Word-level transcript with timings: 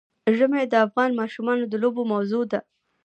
ژمی 0.37 0.63
د 0.69 0.73
افغان 0.85 1.11
ماشومانو 1.19 1.63
د 1.67 1.73
لوبو 1.83 2.01
موضوع 2.13 2.43
ده. 2.51 2.59